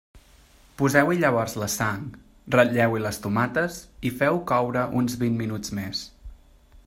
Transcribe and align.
Poseu-hi 0.77 1.19
llavors 1.23 1.53
la 1.63 1.67
sang, 1.73 2.07
ratlleu-hi 2.55 3.03
les 3.05 3.21
tomates 3.27 3.77
i 4.11 4.15
feu-ho 4.23 4.41
coure 4.53 4.87
uns 5.03 5.19
vint 5.25 5.41
minuts 5.45 5.77
més. 5.81 6.01